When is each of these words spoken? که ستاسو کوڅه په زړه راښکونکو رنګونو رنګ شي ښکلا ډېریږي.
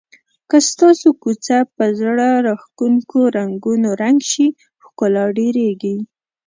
که 0.49 0.57
ستاسو 0.69 1.09
کوڅه 1.23 1.57
په 1.75 1.85
زړه 1.99 2.27
راښکونکو 2.47 3.19
رنګونو 3.37 3.89
رنګ 4.01 4.19
شي 4.31 4.47
ښکلا 4.83 5.25
ډېریږي. 5.37 5.95